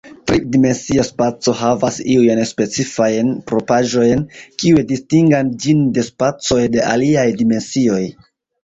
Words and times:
Tri-dimensia 0.29 1.03
spaco 1.09 1.53
havas 1.59 1.99
iujn 2.13 2.41
specifajn 2.53 3.31
propraĵojn, 3.53 4.27
kiuj 4.65 4.89
distingan 4.95 5.57
ĝin 5.67 5.87
de 5.99 6.11
spacoj 6.11 6.63
de 6.77 6.85
aliaj 6.97 7.33
dimensioj. 7.45 8.05